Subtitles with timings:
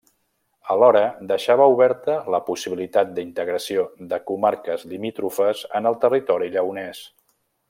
[0.75, 3.85] Alhora, deixava oberta la possibilitat d'integració
[4.15, 7.09] de comarques limítrofes en el territori lleonès.